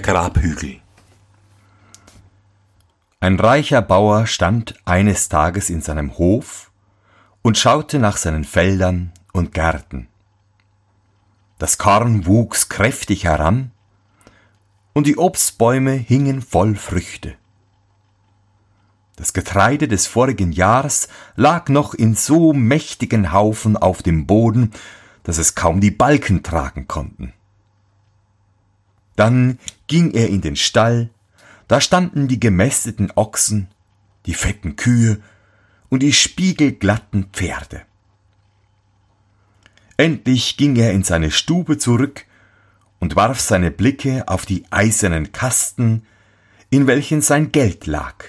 Der 0.00 0.14
Grabhügel 0.14 0.80
Ein 3.20 3.38
reicher 3.38 3.82
Bauer 3.82 4.26
stand 4.26 4.80
eines 4.86 5.28
Tages 5.28 5.68
in 5.68 5.82
seinem 5.82 6.16
Hof 6.16 6.70
und 7.42 7.58
schaute 7.58 7.98
nach 7.98 8.16
seinen 8.16 8.44
Feldern 8.44 9.12
und 9.34 9.52
Gärten. 9.52 10.08
Das 11.58 11.76
Korn 11.76 12.24
wuchs 12.24 12.70
kräftig 12.70 13.24
heran, 13.24 13.72
und 14.94 15.06
die 15.06 15.18
Obstbäume 15.18 15.92
hingen 15.92 16.40
voll 16.40 16.76
Früchte. 16.76 17.34
Das 19.16 19.34
Getreide 19.34 19.86
des 19.86 20.06
vorigen 20.06 20.52
Jahres 20.52 21.08
lag 21.36 21.68
noch 21.68 21.92
in 21.92 22.14
so 22.14 22.54
mächtigen 22.54 23.34
Haufen 23.34 23.76
auf 23.76 24.02
dem 24.02 24.26
Boden, 24.26 24.72
dass 25.24 25.36
es 25.36 25.54
kaum 25.54 25.82
die 25.82 25.90
Balken 25.90 26.42
tragen 26.42 26.88
konnten. 26.88 27.34
Dann 29.20 29.58
ging 29.86 30.12
er 30.12 30.30
in 30.30 30.40
den 30.40 30.56
Stall, 30.56 31.10
da 31.68 31.82
standen 31.82 32.26
die 32.26 32.40
gemästeten 32.40 33.12
Ochsen, 33.16 33.68
die 34.24 34.32
fetten 34.32 34.76
Kühe 34.76 35.20
und 35.90 36.02
die 36.02 36.14
spiegelglatten 36.14 37.24
Pferde. 37.30 37.82
Endlich 39.98 40.56
ging 40.56 40.74
er 40.76 40.92
in 40.92 41.02
seine 41.04 41.30
Stube 41.30 41.76
zurück 41.76 42.24
und 42.98 43.14
warf 43.14 43.40
seine 43.40 43.70
Blicke 43.70 44.26
auf 44.26 44.46
die 44.46 44.64
eisernen 44.70 45.32
Kasten, 45.32 46.06
in 46.70 46.86
welchen 46.86 47.20
sein 47.20 47.52
Geld 47.52 47.86
lag. 47.86 48.24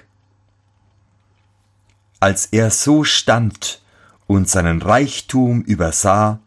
Als 2.19 2.47
er 2.47 2.69
so 2.69 3.05
stand 3.05 3.81
und 4.27 4.49
seinen 4.49 4.81
Reichtum 4.81 5.61
übersah, 5.61 6.41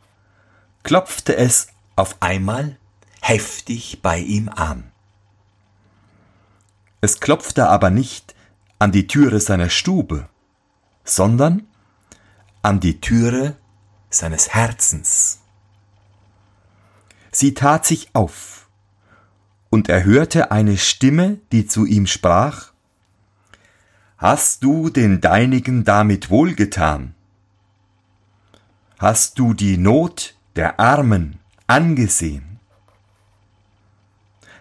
klopfte 0.83 1.35
es 1.35 1.69
auf 1.97 2.21
einmal 2.21 2.77
heftig 3.27 4.03
bei 4.03 4.19
ihm 4.19 4.51
an. 4.51 4.93
Es 7.01 7.21
klopfte 7.21 7.69
aber 7.69 7.89
nicht 7.89 8.35
an 8.79 8.93
die 8.93 9.07
Türe 9.07 9.41
seiner 9.41 9.71
Stube, 9.71 10.29
sondern 11.05 11.67
an 12.61 12.81
die 12.81 13.01
Türe 13.01 13.57
seines 14.11 14.51
Herzens. 14.51 15.41
Sie 17.33 17.55
tat 17.55 17.87
sich 17.87 18.15
auf, 18.15 18.69
und 19.71 19.89
er 19.89 20.05
hörte 20.05 20.51
eine 20.51 20.77
Stimme, 20.77 21.39
die 21.51 21.67
zu 21.67 21.87
ihm 21.87 22.07
sprach 22.07 22.73
Hast 24.19 24.63
du 24.63 24.91
den 24.91 25.23
Deinigen 25.23 25.85
damit 25.85 26.29
wohlgetan? 26.29 27.15
Hast 28.99 29.39
du 29.39 29.55
die 29.55 29.79
Not 29.79 30.37
der 30.57 30.79
Armen 30.79 31.41
angesehen? 31.67 32.54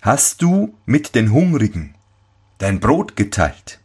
Hast 0.04 0.42
du 0.42 0.78
mit 0.86 1.16
den 1.16 1.32
Hungrigen 1.32 1.96
dein 2.58 2.82
Brot 2.82 3.16
geteilt? 3.16 3.80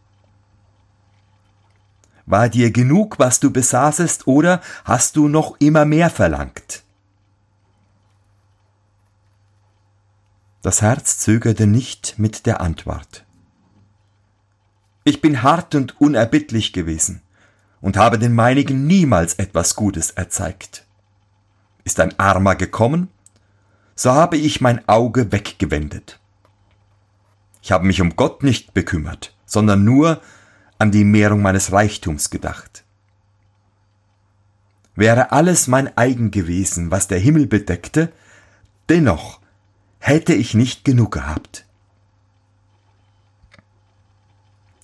War 2.27 2.49
dir 2.49 2.73
genug, 2.73 3.21
was 3.21 3.39
du 3.39 3.53
besaßest, 3.53 4.27
oder 4.27 4.61
hast 4.85 5.15
du 5.15 5.29
noch 5.29 5.57
immer 5.61 5.85
mehr 5.85 6.11
verlangt? 6.11 6.83
Das 10.61 10.83
Herz 10.83 11.19
zögerte 11.19 11.69
nicht 11.69 12.19
mit 12.19 12.47
der 12.47 12.61
Antwort. 12.61 13.25
Ich 15.05 15.21
bin 15.21 15.45
hart 15.45 15.77
und 15.77 16.01
unerbittlich 16.01 16.73
gewesen 16.73 17.23
und 17.81 17.97
habe 17.97 18.19
den 18.19 18.35
meinigen 18.35 18.89
niemals 18.89 19.35
etwas 19.35 19.77
Gutes 19.77 20.11
erzeigt. 20.11 20.85
Ist 21.85 22.01
ein 22.01 22.19
Armer 22.19 22.57
gekommen, 22.57 23.09
so 23.99 24.13
habe 24.13 24.37
ich 24.37 24.61
mein 24.61 24.89
Auge 24.89 25.33
weggewendet. 25.33 26.21
Ich 27.63 27.73
habe 27.73 27.85
mich 27.85 28.01
um 28.01 28.15
Gott 28.15 28.45
nicht 28.45 28.73
bekümmert, 28.73 29.35
sondern 29.45 29.83
nur 29.83 30.23
an 30.79 30.93
die 30.93 31.03
Mehrung 31.03 31.43
meines 31.43 31.73
Reichtums 31.73 32.31
gedacht. 32.31 32.85
Wäre 34.95 35.33
alles 35.33 35.67
mein 35.67 35.97
eigen 35.99 36.31
gewesen, 36.31 36.93
was 36.93 37.09
der 37.09 37.19
Himmel 37.19 37.49
bedeckte, 37.49 38.13
dennoch 38.89 39.41
hätte 39.99 40.33
ich 40.33 40.55
nicht 40.55 40.85
genug 40.85 41.11
gehabt. 41.11 41.67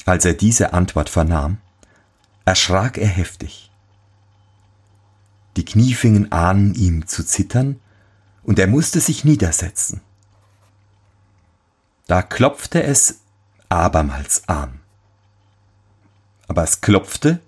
Als 0.06 0.24
er 0.24 0.34
diese 0.34 0.72
Antwort 0.72 1.08
vernahm, 1.08 1.58
erschrak 2.44 2.98
er 2.98 3.06
heftig. 3.06 3.70
Die 5.56 5.64
Knie 5.64 5.94
fingen 5.94 6.32
an, 6.32 6.74
ihm 6.74 7.06
zu 7.06 7.24
zittern, 7.24 7.78
und 8.44 8.58
er 8.58 8.66
musste 8.66 9.00
sich 9.00 9.24
niedersetzen. 9.24 10.00
Da 12.06 12.22
klopfte 12.22 12.82
es 12.82 13.20
abermals 13.68 14.48
an. 14.48 14.80
Aber 16.46 16.62
es 16.62 16.80
klopfte 16.80 17.40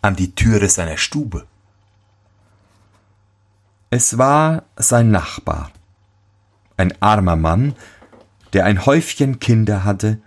an 0.00 0.14
die 0.16 0.34
Türe 0.34 0.68
seiner 0.68 0.96
Stube. 0.96 1.46
Es 3.90 4.18
war 4.18 4.64
sein 4.76 5.10
Nachbar, 5.10 5.72
ein 6.76 7.00
armer 7.02 7.36
Mann, 7.36 7.74
der 8.52 8.64
ein 8.64 8.86
Häufchen 8.86 9.40
Kinder 9.40 9.84
hatte, 9.84 10.20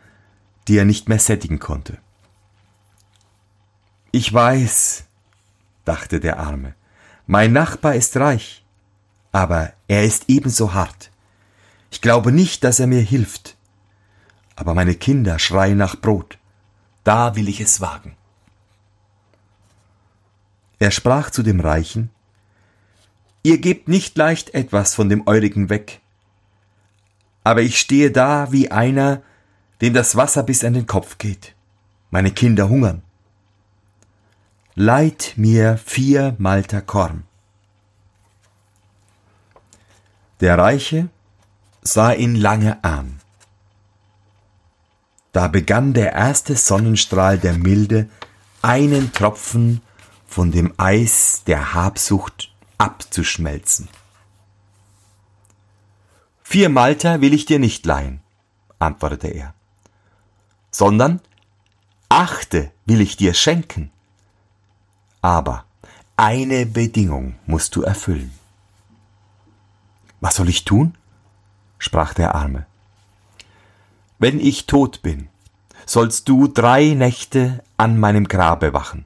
die 0.68 0.78
er 0.78 0.86
nicht 0.86 1.10
mehr 1.10 1.20
sättigen 1.20 1.60
konnte. 1.60 1.98
Ich 4.12 4.34
weiß, 4.34 5.06
dachte 5.86 6.20
der 6.20 6.40
Arme, 6.40 6.74
mein 7.28 7.54
Nachbar 7.54 7.96
ist 7.96 8.18
reich, 8.18 8.66
aber 9.32 9.74
er 9.88 10.04
ist 10.04 10.26
ebenso 10.28 10.74
hart. 10.74 11.12
Ich 11.92 12.02
glaube 12.02 12.32
nicht, 12.32 12.64
dass 12.64 12.80
er 12.80 12.88
mir 12.88 13.02
hilft. 13.02 13.56
Aber 14.56 14.74
meine 14.74 14.96
Kinder 14.96 15.40
schreien 15.40 15.78
nach 15.78 15.96
Brot. 15.96 16.38
Da 17.04 17.36
will 17.36 17.48
ich 17.48 17.62
es 17.62 17.82
wagen. 17.82 18.16
Er 20.80 20.92
sprach 20.92 21.30
zu 21.30 21.44
dem 21.44 21.60
Reichen, 21.60 22.10
Ihr 23.42 23.58
gebt 23.58 23.88
nicht 23.88 24.18
leicht 24.18 24.54
etwas 24.54 24.96
von 24.96 25.08
dem 25.08 25.26
Eurigen 25.26 25.70
weg. 25.70 26.02
Aber 27.44 27.62
ich 27.62 27.80
stehe 27.80 28.12
da 28.12 28.52
wie 28.52 28.70
einer, 28.70 29.22
dem 29.82 29.94
das 29.94 30.16
Wasser 30.18 30.44
bis 30.44 30.64
an 30.64 30.74
den 30.74 30.88
Kopf 30.88 31.18
geht. 31.18 31.56
Meine 32.12 32.32
Kinder 32.32 32.68
hungern. 32.68 33.02
Leiht 34.76 35.34
mir 35.38 35.78
vier 35.78 36.36
Malter 36.38 36.82
Korn. 36.82 37.24
Der 40.40 40.58
Reiche 40.58 41.10
sah 41.82 42.14
ihn 42.14 42.36
lange 42.36 42.82
an. 42.84 43.20
Da 45.34 45.48
begann 45.48 45.94
der 45.94 46.14
erste 46.14 46.56
Sonnenstrahl 46.56 47.38
der 47.38 47.54
Milde 47.54 48.10
einen 48.62 49.12
Tropfen 49.14 49.82
von 50.28 50.52
dem 50.52 50.74
Eis 50.78 51.44
der 51.46 51.74
Habsucht 51.74 52.54
abzuschmelzen. 52.78 53.90
Vier 56.42 56.70
Malter 56.70 57.22
will 57.22 57.34
ich 57.34 57.46
dir 57.46 57.60
nicht 57.60 57.86
leihen, 57.86 58.22
antwortete 58.80 59.28
er, 59.28 59.54
sondern 60.72 61.22
achte 62.08 62.72
will 62.86 63.02
ich 63.02 63.18
dir 63.18 63.34
schenken. 63.34 63.92
Aber 65.22 65.66
eine 66.16 66.66
Bedingung 66.66 67.36
musst 67.46 67.76
du 67.76 67.84
erfüllen. 67.84 68.39
Was 70.22 70.36
soll 70.36 70.50
ich 70.50 70.66
tun? 70.66 70.96
sprach 71.78 72.14
der 72.14 72.36
Arme. 72.36 72.66
Wenn 74.18 74.40
ich 74.40 74.66
tot 74.66 75.02
bin, 75.02 75.30
sollst 75.86 76.28
du 76.28 76.48
drei 76.48 76.90
Nächte 76.90 77.64
an 77.78 78.00
meinem 78.00 78.28
Grabe 78.28 78.74
wachen. 78.74 79.06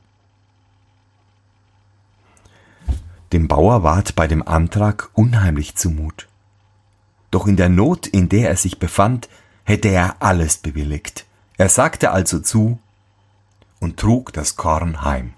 Dem 3.31 3.48
Bauer 3.48 3.83
ward 3.83 4.15
bei 4.15 4.27
dem 4.27 4.48
Antrag 4.48 5.10
unheimlich 5.13 5.75
zumut. 5.75 6.27
Doch 7.31 7.48
in 7.48 7.57
der 7.57 7.69
Not, 7.69 8.07
in 8.07 8.30
der 8.30 8.50
er 8.50 8.57
sich 8.57 8.80
befand, 8.80 9.30
hätte 9.63 9.88
er 9.88 10.18
alles 10.19 10.57
bewilligt. 10.57 11.25
Er 11.57 11.69
sagte 11.69 12.12
also 12.12 12.39
zu 12.39 12.80
und 13.80 13.98
trug 13.98 14.33
das 14.33 14.56
Korn 14.56 15.04
heim. 15.04 15.33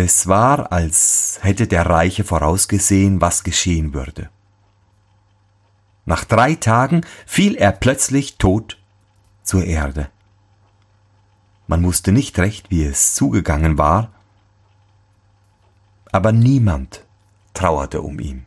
Es 0.00 0.28
war, 0.28 0.70
als 0.70 1.40
hätte 1.42 1.66
der 1.66 1.86
Reiche 1.86 2.22
vorausgesehen, 2.22 3.20
was 3.20 3.42
geschehen 3.42 3.94
würde. 3.94 4.30
Nach 6.04 6.22
drei 6.22 6.54
Tagen 6.54 7.04
fiel 7.26 7.56
er 7.56 7.72
plötzlich 7.72 8.36
tot 8.38 8.78
zur 9.42 9.64
Erde. 9.64 10.08
Man 11.66 11.82
wusste 11.82 12.12
nicht 12.12 12.38
recht, 12.38 12.70
wie 12.70 12.84
es 12.84 13.16
zugegangen 13.16 13.76
war, 13.76 14.12
aber 16.12 16.30
niemand 16.30 17.04
trauerte 17.52 18.00
um 18.00 18.20
ihn. 18.20 18.46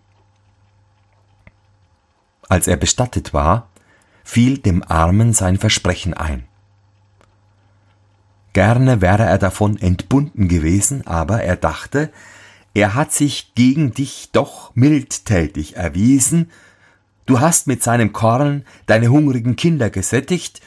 Als 2.48 2.68
er 2.68 2.78
bestattet 2.78 3.34
war, 3.34 3.68
fiel 4.24 4.58
dem 4.58 4.84
Armen 4.84 5.34
sein 5.34 5.58
Versprechen 5.58 6.14
ein. 6.14 6.48
Gerne 8.54 9.02
wäre 9.02 9.24
er 9.24 9.38
davon 9.38 9.78
entbunden 9.78 10.48
gewesen, 10.48 11.08
aber 11.08 11.42
er 11.42 11.56
dachte, 11.56 12.12
er 12.74 12.96
hat 12.96 13.12
sich 13.12 13.54
gegen 13.56 13.94
dich 13.94 14.30
doch 14.32 14.76
mildtätig 14.76 15.76
erwiesen, 15.76 16.50
Du 17.26 17.40
hast 17.40 17.68
mit 17.68 17.82
seinem 17.82 18.12
Korn 18.12 18.66
deine 18.88 19.10
hungrigen 19.10 19.56
Kinder 19.56 19.90
gesättigt, 19.90 20.60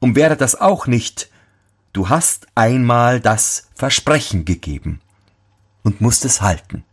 und 0.00 0.16
wäre 0.16 0.36
das 0.36 0.60
auch 0.60 0.88
nicht, 0.88 1.30
du 1.92 2.08
hast 2.08 2.46
einmal 2.54 3.20
das 3.20 3.68
Versprechen 3.76 4.44
gegeben 4.44 5.00
und 5.84 6.00
musst 6.00 6.24
es 6.24 6.40
halten. 6.40 6.84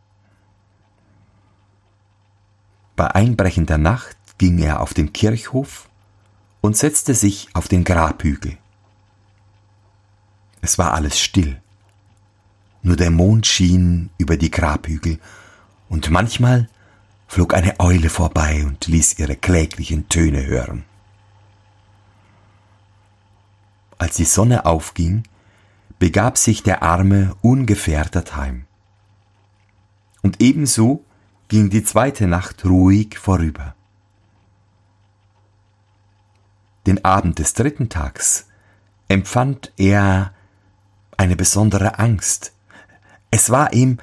Bei 2.95 3.07
einbrechender 3.07 3.79
Nacht 3.79 4.17
ging 4.37 4.59
er 4.59 4.81
auf 4.81 4.93
den 4.93 5.13
Kirchhof 5.13 5.89
und 6.61 6.77
setzte 6.77 7.15
sich 7.15 7.47
auf 7.53 7.67
den 7.67 7.83
Grabhügel. 7.83 8.57
Es 10.65 10.79
war 10.79 10.95
alles 10.95 11.19
still. 11.19 11.61
Nur 12.81 12.95
der 12.95 13.11
Mond 13.11 13.45
schien 13.45 14.09
über 14.17 14.35
die 14.35 14.49
Grabhügel, 14.49 15.19
und 15.89 16.09
manchmal 16.09 16.67
flog 17.27 17.53
eine 17.53 17.79
Eule 17.79 18.09
vorbei 18.09 18.65
und 18.65 18.87
ließ 18.87 19.19
ihre 19.19 19.35
kläglichen 19.35 20.09
Töne 20.09 20.43
hören. 20.47 20.83
Als 23.99 24.15
die 24.15 24.25
Sonne 24.25 24.65
aufging, 24.65 25.25
begab 25.99 26.35
sich 26.35 26.63
der 26.63 26.81
Arme 26.81 27.35
ungefährdet 27.43 28.35
heim. 28.35 28.65
Und 30.23 30.41
ebenso 30.41 31.05
ging 31.47 31.69
die 31.69 31.83
zweite 31.83 32.25
Nacht 32.25 32.65
ruhig 32.65 33.19
vorüber. 33.19 33.75
Den 36.87 37.05
Abend 37.05 37.37
des 37.37 37.53
dritten 37.53 37.87
Tags 37.89 38.47
empfand 39.07 39.71
er 39.77 40.33
eine 41.17 41.35
besondere 41.35 41.99
Angst. 41.99 42.51
Es 43.31 43.49
war 43.49 43.73
ihm, 43.73 43.99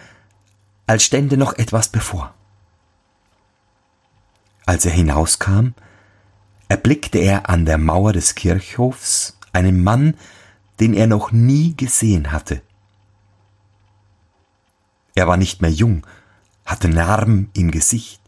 als 0.87 1.05
stände 1.05 1.37
noch 1.37 1.55
etwas 1.55 1.88
bevor. 1.88 2.35
Als 4.67 4.85
er 4.85 4.93
hinauskam, 4.93 5.75
erblickte 6.69 7.19
er 7.19 7.49
an 7.49 7.64
der 7.64 7.79
Mauer 7.79 8.12
des 8.12 8.35
Kirchhofs 8.35 9.37
einen 9.53 9.82
Mann, 9.82 10.14
den 10.81 10.94
er 10.94 11.06
noch 11.06 11.32
nie 11.32 11.76
gesehen 11.76 12.32
hatte. 12.32 12.62
Er 15.15 15.29
war 15.29 15.37
nicht 15.37 15.61
mehr 15.61 15.70
jung, 15.70 16.06
hatte 16.65 16.88
Narben 16.88 17.50
im 17.55 17.70
Gesicht, 17.70 18.20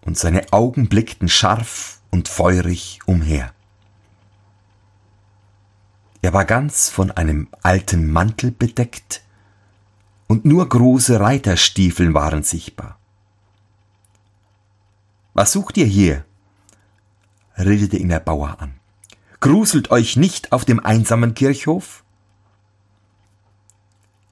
und 0.00 0.16
seine 0.16 0.52
Augen 0.52 0.88
blickten 0.88 1.28
scharf 1.28 2.00
und 2.10 2.28
feurig 2.28 3.00
umher. 3.06 3.52
Er 6.22 6.32
war 6.32 6.44
ganz 6.44 6.88
von 6.88 7.10
einem 7.10 7.48
alten 7.62 8.10
Mantel 8.10 8.50
bedeckt, 8.50 9.22
und 10.28 10.44
nur 10.44 10.68
große 10.68 11.20
Reiterstiefeln 11.20 12.14
waren 12.14 12.42
sichtbar. 12.42 12.98
Was 15.34 15.52
sucht 15.52 15.76
ihr 15.76 15.86
hier? 15.86 16.24
redete 17.56 17.96
ihn 17.96 18.08
der 18.08 18.20
Bauer 18.20 18.60
an. 18.60 18.74
Gruselt 19.40 19.90
euch 19.90 20.16
nicht 20.16 20.52
auf 20.52 20.64
dem 20.64 20.80
einsamen 20.80 21.34
Kirchhof? 21.34 22.02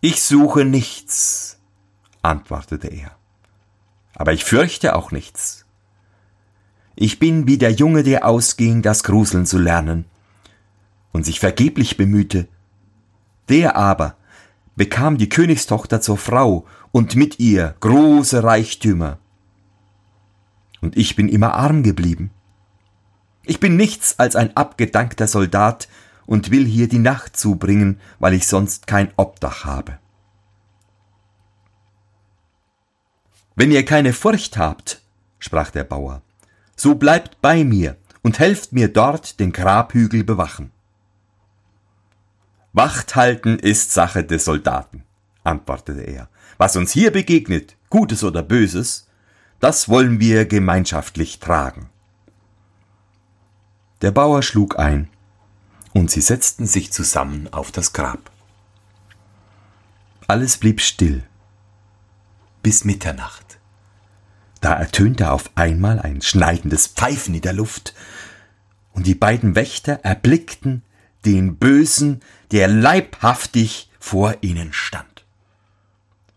Ich 0.01 0.23
suche 0.23 0.65
nichts, 0.65 1.59
antwortete 2.23 2.89
er. 2.89 3.17
Aber 4.15 4.33
ich 4.33 4.45
fürchte 4.45 4.97
auch 4.97 5.13
nichts. 5.13 5.65
Ich 6.97 7.19
bin 7.19 7.47
wie 7.47 7.59
der 7.59 7.73
Junge, 7.73 8.03
der 8.03 8.27
ausging, 8.27 8.83
das 8.83 9.05
Gruseln 9.05 9.47
zu 9.47 9.59
lernen 9.59 10.05
und 11.15 11.25
sich 11.25 11.41
vergeblich 11.41 11.97
bemühte. 11.97 12.49
Der 13.49 13.77
aber 13.77 14.17
bekam 14.77 15.17
die 15.17 15.29
Königstochter 15.29 16.01
zur 16.01 16.19
Frau 16.19 16.67
und 16.91 17.15
mit 17.15 17.39
ihr 17.39 17.77
große 17.81 18.43
Reichtümer. 18.43 19.19
Und 20.81 20.97
ich 20.97 21.17
bin 21.17 21.29
immer 21.29 21.55
arm 21.55 21.83
geblieben. 21.85 22.31
Ich 23.45 23.61
bin 23.61 23.77
nichts 23.77 24.19
als 24.19 24.35
ein 24.37 24.57
abgedankter 24.57 25.29
Soldat 25.29 25.89
und 26.27 26.51
will 26.51 26.67
hier 26.67 26.89
die 26.89 26.99
Nacht 26.99 27.37
zubringen, 27.37 28.01
weil 28.19 28.35
ich 28.35 28.49
sonst 28.49 28.87
kein 28.89 29.13
Obdach 29.17 29.65
habe. 29.65 29.99
Wenn 33.55 33.71
ihr 33.71 33.85
keine 33.85 34.13
Furcht 34.13 34.57
habt, 34.57 35.01
sprach 35.39 35.71
der 35.71 35.85
Bauer, 35.85 36.23
so 36.75 36.97
bleibt 36.97 37.41
bei 37.41 37.63
mir 37.63 37.97
und 38.23 38.41
helft 38.41 38.73
mir 38.73 38.89
dort 38.89 39.39
den 39.39 39.53
Grabhügel 39.53 40.25
bewachen. 40.25 40.73
Wacht 42.75 43.15
halten 43.15 43.61
ist 43.61 43.93
Sache 43.93 44.25
des 44.25 44.45
Soldaten, 44.45 45.05
antwortete 45.45 46.01
er. 46.01 46.29
Was 46.59 46.75
uns 46.75 46.91
hier 46.91 47.13
begegnet, 47.13 47.77
Gutes 47.89 48.25
oder 48.25 48.43
Böses, 48.43 49.09
das 49.61 49.89
wollen 49.89 50.19
wir 50.19 50.45
gemeinschaftlich 50.45 51.39
tragen. 51.39 51.89
Der 54.03 54.11
Bauer 54.11 54.43
schlug 54.43 54.77
ein, 54.77 55.09
und 55.93 56.11
sie 56.11 56.21
setzten 56.21 56.67
sich 56.67 56.93
zusammen 56.93 57.49
auf 57.53 57.71
das 57.71 57.93
Grab. 57.93 58.33
Alles 60.27 60.57
blieb 60.57 60.81
still 60.81 61.23
bis 62.65 62.85
Mitternacht. 62.85 63.61
Da 64.61 64.73
ertönte 64.73 65.31
auf 65.31 65.49
einmal 65.55 66.01
ein 66.01 66.23
schneidendes 66.23 66.89
Pfeifen 66.89 67.37
in 67.37 67.43
der 67.43 67.53
Luft, 67.53 67.95
und 68.93 69.07
die 69.07 69.15
beiden 69.15 69.55
Wächter 69.55 70.01
erblickten 70.03 70.83
den 71.25 71.57
Bösen, 71.57 72.21
der 72.53 72.69
leibhaftig 72.69 73.91
vor 73.99 74.37
ihnen 74.41 74.73
stand. 74.73 75.25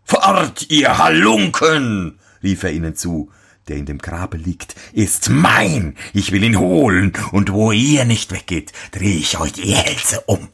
Fort, 0.04 0.66
ihr 0.70 0.98
Halunken! 0.98 2.18
rief 2.42 2.62
er 2.62 2.72
ihnen 2.72 2.94
zu, 2.94 3.30
der 3.68 3.76
in 3.76 3.86
dem 3.86 3.98
Grabe 3.98 4.36
liegt, 4.36 4.74
ist 4.92 5.28
mein. 5.28 5.96
Ich 6.14 6.32
will 6.32 6.42
ihn 6.42 6.58
holen, 6.58 7.12
und 7.32 7.52
wo 7.52 7.72
ihr 7.72 8.04
nicht 8.04 8.32
weggeht, 8.32 8.72
dreh 8.92 9.16
ich 9.18 9.38
euch 9.38 9.52
die 9.52 9.74
Hälse 9.74 10.22
um. 10.22 10.48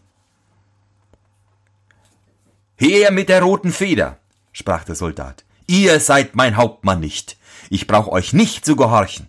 Her 2.77 3.13
mit 3.13 3.29
der 3.29 3.43
roten 3.43 3.73
Feder, 3.73 4.19
sprach 4.53 4.85
der 4.85 4.97
Soldat. 4.97 5.45
Ihr 5.67 6.01
seid 6.01 6.35
mein 6.35 6.57
Hauptmann 6.57 7.01
nicht. 7.01 7.39
Ich 7.71 7.87
brauch 7.87 8.09
euch 8.09 8.33
nicht 8.33 8.65
zu 8.65 8.77
gehorchen. 8.77 9.29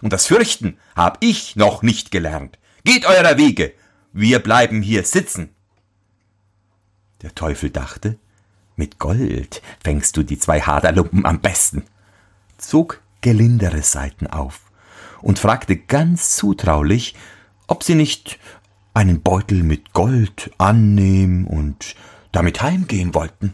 Und 0.00 0.12
das 0.12 0.26
Fürchten 0.26 0.78
hab 0.94 1.18
ich 1.20 1.56
noch 1.56 1.82
nicht 1.82 2.10
gelernt. 2.10 2.58
Geht 2.84 3.04
eurer 3.06 3.36
Wege. 3.36 3.72
Wir 4.16 4.38
bleiben 4.38 4.80
hier 4.80 5.02
sitzen. 5.02 5.48
Der 7.22 7.34
Teufel 7.34 7.70
dachte, 7.70 8.16
mit 8.76 9.00
Gold 9.00 9.60
fängst 9.82 10.16
du 10.16 10.22
die 10.22 10.38
zwei 10.38 10.60
Haderlumpen 10.60 11.26
am 11.26 11.40
besten, 11.40 11.82
zog 12.56 13.02
gelindere 13.22 13.82
Seiten 13.82 14.28
auf 14.28 14.60
und 15.20 15.40
fragte 15.40 15.76
ganz 15.76 16.36
zutraulich, 16.36 17.16
ob 17.66 17.82
sie 17.82 17.96
nicht 17.96 18.38
einen 18.94 19.20
Beutel 19.20 19.64
mit 19.64 19.92
Gold 19.94 20.52
annehmen 20.58 21.44
und 21.48 21.96
damit 22.30 22.62
heimgehen 22.62 23.14
wollten. 23.14 23.52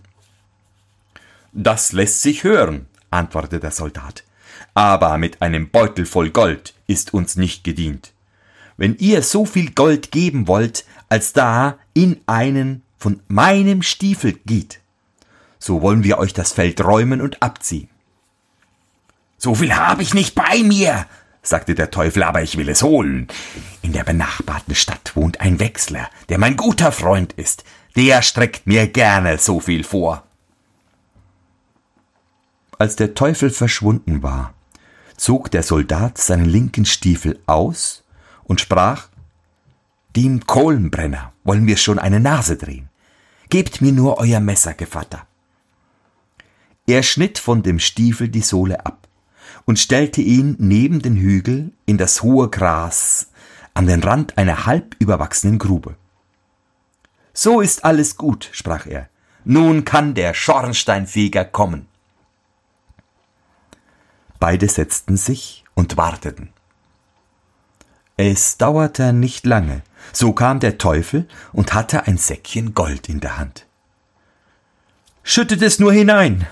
Das 1.54 1.92
lässt 1.92 2.20
sich 2.20 2.44
hören, 2.44 2.86
antwortete 3.10 3.60
der 3.60 3.70
Soldat. 3.70 4.24
Aber 4.74 5.16
mit 5.16 5.40
einem 5.40 5.70
Beutel 5.70 6.04
voll 6.04 6.28
Gold 6.28 6.74
ist 6.86 7.14
uns 7.14 7.36
nicht 7.36 7.64
gedient. 7.64 8.12
Wenn 8.80 8.96
ihr 8.96 9.22
so 9.22 9.44
viel 9.44 9.72
Gold 9.72 10.10
geben 10.10 10.48
wollt, 10.48 10.86
als 11.10 11.34
da 11.34 11.78
in 11.92 12.18
einen 12.24 12.80
von 12.96 13.20
meinem 13.28 13.82
Stiefel 13.82 14.32
geht, 14.46 14.80
so 15.58 15.82
wollen 15.82 16.02
wir 16.02 16.16
euch 16.16 16.32
das 16.32 16.52
Feld 16.52 16.82
räumen 16.82 17.20
und 17.20 17.42
abziehen. 17.42 17.90
So 19.36 19.54
viel 19.54 19.76
habe 19.76 20.02
ich 20.02 20.14
nicht 20.14 20.34
bei 20.34 20.62
mir, 20.62 21.06
sagte 21.42 21.74
der 21.74 21.90
Teufel, 21.90 22.22
aber 22.22 22.40
ich 22.40 22.56
will 22.56 22.70
es 22.70 22.82
holen. 22.82 23.28
In 23.82 23.92
der 23.92 24.04
benachbarten 24.04 24.74
Stadt 24.74 25.14
wohnt 25.14 25.42
ein 25.42 25.60
Wechsler, 25.60 26.08
der 26.30 26.38
mein 26.38 26.56
guter 26.56 26.90
Freund 26.90 27.34
ist. 27.34 27.64
Der 27.96 28.22
streckt 28.22 28.66
mir 28.66 28.86
gerne 28.86 29.36
so 29.36 29.60
viel 29.60 29.84
vor. 29.84 30.24
Als 32.78 32.96
der 32.96 33.12
Teufel 33.12 33.50
verschwunden 33.50 34.22
war, 34.22 34.54
zog 35.18 35.50
der 35.50 35.64
Soldat 35.64 36.16
seinen 36.16 36.46
linken 36.46 36.86
Stiefel 36.86 37.38
aus 37.44 38.04
und 38.50 38.60
sprach 38.60 39.08
Dem 40.16 40.44
Kohlenbrenner 40.44 41.32
wollen 41.44 41.68
wir 41.68 41.76
schon 41.76 42.00
eine 42.00 42.18
Nase 42.18 42.56
drehen. 42.56 42.88
Gebt 43.48 43.80
mir 43.80 43.92
nur 43.92 44.18
euer 44.18 44.40
Messer, 44.40 44.74
Gevatter. 44.74 45.24
Er 46.84 47.04
schnitt 47.04 47.38
von 47.38 47.62
dem 47.62 47.78
Stiefel 47.78 48.28
die 48.28 48.42
Sohle 48.42 48.84
ab 48.84 49.06
und 49.66 49.78
stellte 49.78 50.20
ihn 50.20 50.56
neben 50.58 51.00
den 51.00 51.14
Hügel 51.14 51.70
in 51.86 51.96
das 51.96 52.24
hohe 52.24 52.50
Gras 52.50 53.30
an 53.72 53.86
den 53.86 54.02
Rand 54.02 54.36
einer 54.36 54.66
halb 54.66 54.96
überwachsenen 54.98 55.60
Grube. 55.60 55.94
So 57.32 57.60
ist 57.60 57.84
alles 57.84 58.16
gut, 58.16 58.50
sprach 58.50 58.86
er. 58.86 59.08
Nun 59.44 59.84
kann 59.84 60.14
der 60.14 60.34
Schornsteinfeger 60.34 61.44
kommen. 61.44 61.86
Beide 64.40 64.68
setzten 64.68 65.16
sich 65.16 65.62
und 65.74 65.96
warteten. 65.96 66.52
Es 68.22 68.58
dauerte 68.58 69.14
nicht 69.14 69.46
lange, 69.46 69.80
so 70.12 70.34
kam 70.34 70.60
der 70.60 70.76
Teufel 70.76 71.26
und 71.54 71.72
hatte 71.72 72.06
ein 72.06 72.18
Säckchen 72.18 72.74
Gold 72.74 73.08
in 73.08 73.20
der 73.20 73.38
Hand. 73.38 73.64
Schüttet 75.22 75.62
es 75.62 75.78
nur 75.78 75.90
hinein, 75.90 76.46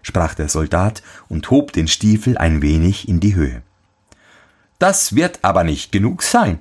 sprach 0.00 0.32
der 0.32 0.48
Soldat 0.48 1.02
und 1.28 1.50
hob 1.50 1.74
den 1.74 1.86
Stiefel 1.86 2.38
ein 2.38 2.62
wenig 2.62 3.10
in 3.10 3.20
die 3.20 3.34
Höhe. 3.34 3.62
Das 4.78 5.14
wird 5.14 5.40
aber 5.42 5.64
nicht 5.64 5.92
genug 5.92 6.22
sein. 6.22 6.60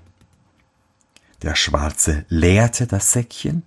Der 1.43 1.55
Schwarze 1.55 2.25
leerte 2.27 2.87
das 2.87 3.13
Säckchen, 3.13 3.63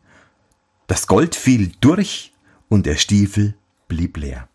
das 0.87 1.07
Gold 1.07 1.35
fiel 1.35 1.73
durch 1.81 2.35
und 2.69 2.85
der 2.85 2.97
Stiefel 2.97 3.55
blieb 3.89 4.19
leer. 4.19 4.51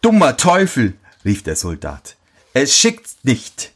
Dummer 0.00 0.36
Teufel, 0.36 0.98
rief 1.24 1.44
der 1.44 1.54
Soldat, 1.54 2.16
es 2.52 2.76
schickt 2.76 3.24
nicht. 3.24 3.75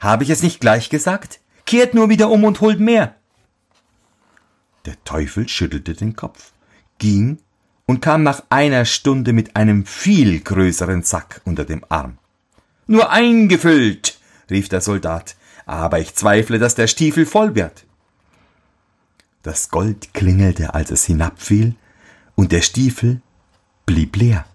Habe 0.00 0.24
ich 0.24 0.30
es 0.30 0.42
nicht 0.42 0.60
gleich 0.60 0.88
gesagt? 0.88 1.40
Kehrt 1.66 1.94
nur 1.94 2.08
wieder 2.08 2.30
um 2.30 2.44
und 2.44 2.60
holt 2.60 2.80
mehr. 2.80 3.14
Der 4.86 5.02
Teufel 5.04 5.46
schüttelte 5.46 5.94
den 5.94 6.16
Kopf, 6.16 6.52
ging 6.98 7.38
und 7.84 8.00
kam 8.00 8.22
nach 8.22 8.42
einer 8.48 8.86
Stunde 8.86 9.34
mit 9.34 9.56
einem 9.56 9.84
viel 9.84 10.40
größeren 10.40 11.02
Sack 11.02 11.42
unter 11.44 11.66
dem 11.66 11.84
Arm. 11.90 12.16
Nur 12.86 13.10
eingefüllt, 13.10 14.18
rief 14.48 14.68
der 14.70 14.80
Soldat, 14.80 15.36
aber 15.66 16.00
ich 16.00 16.14
zweifle, 16.14 16.58
dass 16.58 16.74
der 16.74 16.86
Stiefel 16.86 17.26
voll 17.26 17.54
wird. 17.54 17.84
Das 19.42 19.68
Gold 19.68 20.14
klingelte, 20.14 20.74
als 20.74 20.90
es 20.90 21.04
hinabfiel, 21.04 21.74
und 22.34 22.52
der 22.52 22.62
Stiefel 22.62 23.20
blieb 23.86 24.16
leer. 24.16 24.46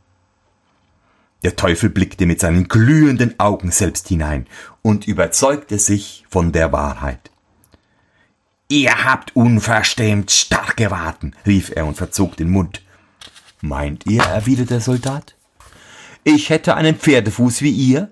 Der 1.45 1.55
Teufel 1.55 1.91
blickte 1.91 2.25
mit 2.25 2.39
seinen 2.39 2.67
glühenden 2.67 3.39
Augen 3.39 3.69
selbst 3.69 4.07
hinein 4.07 4.47
und 4.81 5.05
überzeugte 5.05 5.77
sich 5.77 6.25
von 6.27 6.51
der 6.51 6.71
Wahrheit. 6.71 7.29
Ihr 8.67 9.05
habt 9.05 9.35
unverschämt 9.35 10.31
stark 10.31 10.75
geraten, 10.75 11.35
rief 11.45 11.69
er 11.69 11.85
und 11.85 11.97
verzog 11.97 12.35
den 12.35 12.49
Mund. 12.49 12.81
Meint 13.61 14.07
ihr, 14.07 14.23
erwiderte 14.23 14.69
der 14.69 14.81
Soldat? 14.81 15.35
Ich 16.23 16.49
hätte 16.49 16.73
einen 16.73 16.95
Pferdefuß 16.95 17.61
wie 17.61 17.69
ihr? 17.69 18.09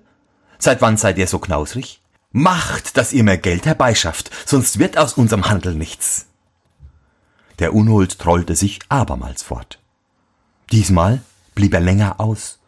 Seit 0.60 0.80
wann 0.80 0.96
seid 0.96 1.18
ihr 1.18 1.26
so 1.26 1.40
knausrig? 1.40 2.00
Macht, 2.30 2.96
dass 2.96 3.12
ihr 3.12 3.24
mehr 3.24 3.38
Geld 3.38 3.66
herbeischafft, 3.66 4.30
sonst 4.46 4.78
wird 4.78 4.96
aus 4.96 5.14
unserem 5.14 5.50
Handel 5.50 5.74
nichts. 5.74 6.26
Der 7.58 7.74
Unhold 7.74 8.20
trollte 8.20 8.54
sich 8.54 8.78
abermals 8.90 9.42
fort. 9.42 9.80
Diesmal 10.70 11.20
blieb 11.56 11.74
er 11.74 11.80
länger 11.80 12.20
aus 12.20 12.60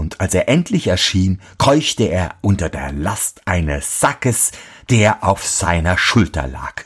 und 0.00 0.18
als 0.18 0.32
er 0.32 0.48
endlich 0.48 0.86
erschien, 0.86 1.40
keuchte 1.58 2.04
er 2.04 2.34
unter 2.40 2.70
der 2.70 2.90
Last 2.90 3.42
eines 3.44 4.00
Sackes, 4.00 4.50
der 4.88 5.22
auf 5.22 5.46
seiner 5.46 5.98
Schulter 5.98 6.48
lag. 6.48 6.84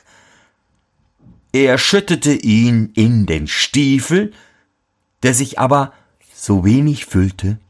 Er 1.53 1.79
schüttete 1.79 2.33
ihn 2.33 2.91
in 2.95 3.25
den 3.25 3.47
Stiefel, 3.47 4.33
der 5.23 5.33
sich 5.33 5.61
aber 5.61 5.93
so 6.35 6.65
wenig 6.65 7.07
füllte 7.07 7.61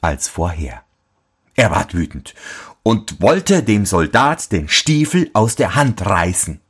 als 0.00 0.28
vorher. 0.28 0.82
Er 1.54 1.70
ward 1.70 1.94
wütend 1.94 2.34
und 2.82 3.20
wollte 3.20 3.62
dem 3.62 3.86
Soldat 3.86 4.50
den 4.50 4.68
Stiefel 4.68 5.30
aus 5.32 5.54
der 5.54 5.76
Hand 5.76 6.04
reißen. 6.04 6.60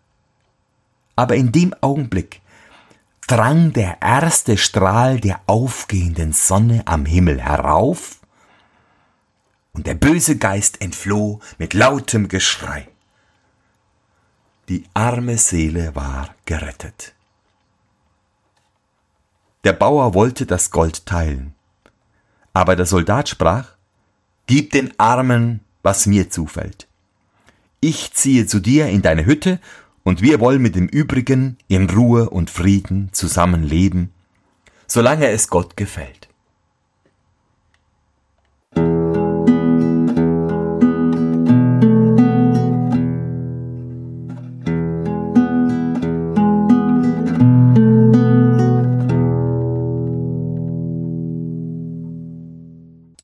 Aber 1.16 1.34
in 1.34 1.50
dem 1.50 1.74
Augenblick 1.80 2.42
drang 3.26 3.72
der 3.72 4.02
erste 4.02 4.58
Strahl 4.58 5.18
der 5.18 5.40
aufgehenden 5.46 6.34
Sonne 6.34 6.82
am 6.84 7.06
Himmel 7.06 7.40
herauf 7.40 8.17
und 9.78 9.86
der 9.86 9.94
böse 9.94 10.38
Geist 10.38 10.80
entfloh 10.80 11.38
mit 11.56 11.72
lautem 11.72 12.26
Geschrei. 12.26 12.88
Die 14.68 14.82
arme 14.92 15.38
Seele 15.38 15.94
war 15.94 16.34
gerettet. 16.46 17.14
Der 19.62 19.72
Bauer 19.72 20.14
wollte 20.14 20.46
das 20.46 20.72
Gold 20.72 21.06
teilen, 21.06 21.54
aber 22.52 22.74
der 22.74 22.86
Soldat 22.86 23.28
sprach, 23.28 23.76
Gib 24.46 24.72
den 24.72 24.98
Armen, 24.98 25.60
was 25.84 26.06
mir 26.06 26.28
zufällt. 26.28 26.88
Ich 27.78 28.12
ziehe 28.14 28.48
zu 28.48 28.58
dir 28.58 28.88
in 28.88 29.02
deine 29.02 29.26
Hütte, 29.26 29.60
und 30.02 30.22
wir 30.22 30.40
wollen 30.40 30.60
mit 30.60 30.74
dem 30.74 30.88
übrigen 30.88 31.56
in 31.68 31.88
Ruhe 31.88 32.30
und 32.30 32.50
Frieden 32.50 33.10
zusammenleben, 33.12 34.12
solange 34.88 35.28
es 35.28 35.46
Gott 35.46 35.76
gefällt. 35.76 36.27